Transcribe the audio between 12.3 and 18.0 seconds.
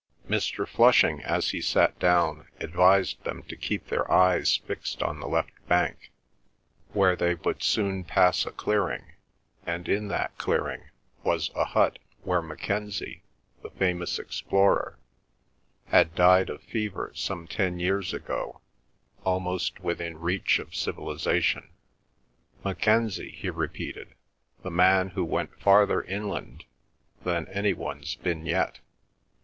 Mackenzie, the famous explorer, had died of fever some ten